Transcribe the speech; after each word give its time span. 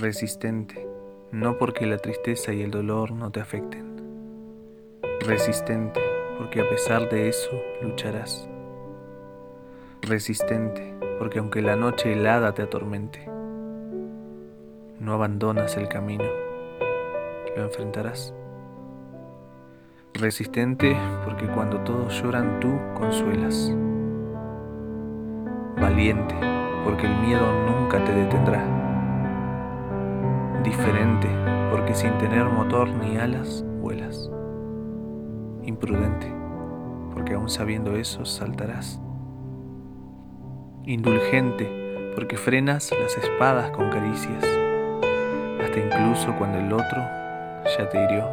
Resistente, 0.00 0.88
no 1.30 1.58
porque 1.58 1.84
la 1.84 1.98
tristeza 1.98 2.54
y 2.54 2.62
el 2.62 2.70
dolor 2.70 3.12
no 3.12 3.30
te 3.30 3.40
afecten. 3.40 4.00
Resistente, 5.20 6.00
porque 6.38 6.62
a 6.62 6.68
pesar 6.70 7.10
de 7.10 7.28
eso 7.28 7.50
lucharás. 7.82 8.48
Resistente, 10.00 10.94
porque 11.18 11.38
aunque 11.38 11.60
la 11.60 11.76
noche 11.76 12.14
helada 12.14 12.54
te 12.54 12.62
atormente, 12.62 13.28
no 14.98 15.12
abandonas 15.12 15.76
el 15.76 15.86
camino, 15.86 16.24
lo 17.54 17.62
enfrentarás. 17.62 18.32
Resistente, 20.14 20.96
porque 21.26 21.46
cuando 21.46 21.78
todos 21.80 22.22
lloran 22.22 22.58
tú 22.58 22.80
consuelas. 22.94 23.70
Valiente, 25.78 26.34
porque 26.84 27.04
el 27.04 27.18
miedo 27.18 27.52
nunca 27.66 28.02
te 28.02 28.14
detendrá 28.14 28.89
diferente, 30.62 31.28
porque 31.70 31.94
sin 31.94 32.16
tener 32.18 32.44
motor 32.44 32.88
ni 32.88 33.16
alas 33.16 33.64
vuelas. 33.80 34.30
Imprudente, 35.62 36.32
porque 37.12 37.34
aún 37.34 37.48
sabiendo 37.48 37.96
eso 37.96 38.24
saltarás. 38.24 39.00
Indulgente, 40.84 42.12
porque 42.14 42.36
frenas 42.36 42.90
las 43.00 43.16
espadas 43.16 43.70
con 43.70 43.90
caricias, 43.90 44.44
hasta 45.62 45.78
incluso 45.78 46.34
cuando 46.36 46.58
el 46.58 46.72
otro 46.72 47.00
ya 47.78 47.88
te 47.88 48.04
hirió. 48.04 48.28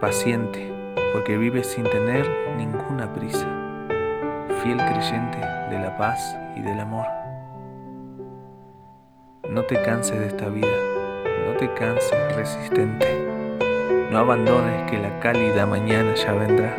Paciente, 0.00 0.72
porque 1.12 1.38
vives 1.38 1.68
sin 1.68 1.84
tener 1.84 2.28
ninguna 2.56 3.12
prisa, 3.12 3.46
fiel 4.62 4.76
creyente 4.76 5.38
de 5.70 5.78
la 5.78 5.96
paz 5.96 6.36
y 6.56 6.62
del 6.62 6.80
amor. 6.80 7.25
No 9.56 9.64
te 9.64 9.80
canses 9.80 10.20
de 10.20 10.26
esta 10.26 10.50
vida, 10.50 10.76
no 11.46 11.56
te 11.56 11.72
canses 11.72 12.36
resistente. 12.36 13.06
No 14.10 14.18
abandones 14.18 14.90
que 14.90 14.98
la 14.98 15.18
cálida 15.18 15.64
mañana 15.64 16.14
ya 16.14 16.34
vendrá. 16.34 16.76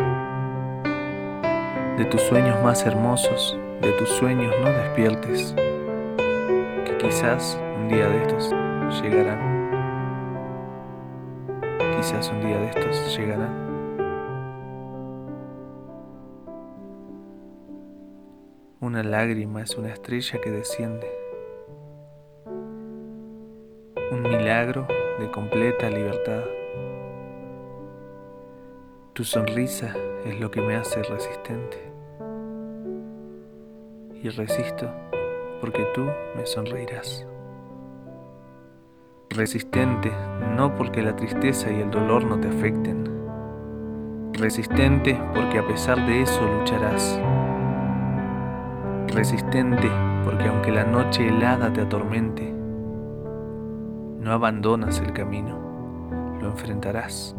De 1.97 2.05
tus 2.05 2.21
sueños 2.21 2.63
más 2.63 2.85
hermosos, 2.85 3.57
de 3.81 3.91
tus 3.93 4.09
sueños 4.09 4.53
no 4.61 4.69
despiertes, 4.69 5.55
que 6.85 6.97
quizás 6.99 7.59
un 7.77 7.87
día 7.87 8.07
de 8.09 8.21
estos 8.21 8.53
llegarán. 9.01 9.41
Quizás 11.97 12.29
un 12.29 12.41
día 12.41 12.59
de 12.59 12.67
estos 12.67 13.17
llegarán. 13.17 13.55
Una 18.81 19.01
lágrima 19.01 19.63
es 19.63 19.75
una 19.75 19.91
estrella 19.91 20.39
que 20.39 20.51
desciende 20.51 21.26
un 24.09 24.21
milagro 24.21 24.87
de 25.19 25.29
completa 25.29 25.89
libertad. 25.89 26.43
Tu 29.11 29.25
sonrisa 29.25 29.93
es 30.23 30.39
lo 30.39 30.49
que 30.49 30.61
me 30.61 30.75
hace 30.75 31.03
resistente. 31.03 31.77
Y 34.23 34.29
resisto 34.29 34.89
porque 35.59 35.85
tú 35.93 36.05
me 36.37 36.45
sonreirás. 36.45 37.27
Resistente 39.29 40.11
no 40.55 40.73
porque 40.75 41.01
la 41.01 41.15
tristeza 41.15 41.69
y 41.69 41.81
el 41.81 41.91
dolor 41.91 42.23
no 42.23 42.39
te 42.39 42.47
afecten. 42.47 43.03
Resistente 44.33 45.19
porque 45.33 45.59
a 45.59 45.67
pesar 45.67 46.05
de 46.05 46.21
eso 46.21 46.41
lucharás. 46.59 47.19
Resistente 49.07 49.89
porque 50.23 50.45
aunque 50.45 50.71
la 50.71 50.85
noche 50.85 51.27
helada 51.27 51.73
te 51.73 51.81
atormente, 51.81 52.56
no 54.27 54.33
abandonas 54.33 54.99
el 54.99 55.13
camino, 55.13 55.57
lo 56.41 56.49
enfrentarás. 56.49 57.33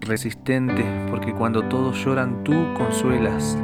Resistente, 0.00 0.84
porque 1.10 1.32
cuando 1.32 1.64
todos 1.64 1.96
lloran 2.04 2.44
tú 2.44 2.54
consuelas. 2.74 3.58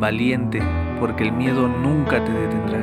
Valiente, 0.00 0.62
porque 1.00 1.24
el 1.24 1.32
miedo 1.32 1.68
nunca 1.68 2.24
te 2.24 2.32
detendrá. 2.32 2.80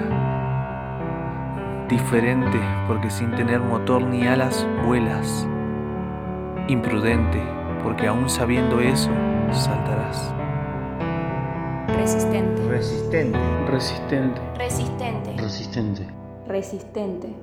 Diferente, 1.89 2.59
porque 2.87 3.09
sin 3.09 3.31
tener 3.31 3.59
motor 3.61 4.03
ni 4.03 4.27
alas 4.27 4.67
vuelas. 4.85 5.47
Imprudente, 6.67 7.41
porque 7.81 8.05
aún 8.07 8.29
sabiendo 8.29 8.79
eso, 8.79 9.09
saltarás. 9.51 10.31
Resistente. 11.97 12.61
Resistente. 12.69 13.39
Resistente. 13.67 14.41
Resistente. 14.55 15.35
Resistente. 15.35 16.22
Resistente. 16.47 17.33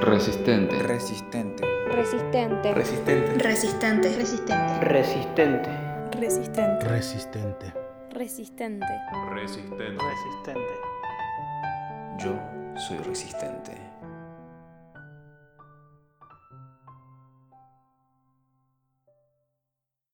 Resistente. 0.00 0.74
Resistente. 0.82 1.64
Resistente. 1.92 2.72
Resistente. 2.72 3.34
Resistente. 3.42 4.08
Resistente. 4.08 4.80
Resistente. 4.80 5.70
Resistente. 6.18 6.86
Resistente. 6.86 7.74
Resistente. 8.10 8.86
Resistente. 9.28 9.98
Resistente. 9.98 10.74
Yo 12.18 12.32
soy 12.76 12.98
resistente. 13.06 13.99